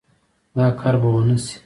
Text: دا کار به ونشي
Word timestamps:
دا 0.57 0.65
کار 0.79 0.95
به 1.01 1.09
ونشي 1.15 1.55